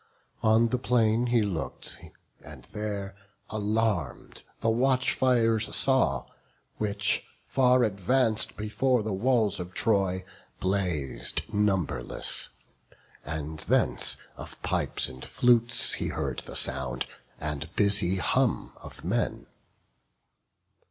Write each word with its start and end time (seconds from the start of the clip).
On 0.41 0.69
the 0.69 0.79
plain 0.79 1.27
He 1.27 1.43
look'd, 1.43 1.95
and 2.43 2.65
there, 2.71 3.15
alarm'd, 3.51 4.41
the 4.61 4.69
watchfires 4.71 5.75
saw, 5.75 6.25
Which, 6.77 7.23
far 7.45 7.81
advanc'd 7.83 8.57
before 8.57 9.03
the 9.03 9.13
walls 9.13 9.59
of 9.59 9.75
Troy, 9.75 10.25
Blaz'd 10.59 11.43
numberless; 11.53 12.49
and 13.23 13.59
thence 13.59 14.17
of 14.37 14.59
pipes 14.63 15.07
and 15.07 15.23
flutes 15.23 15.93
He 15.93 16.07
heard 16.07 16.39
the 16.39 16.55
sound, 16.55 17.05
and 17.39 17.69
busy 17.75 18.15
hum 18.15 18.73
of 18.77 19.03
men. 19.05 19.45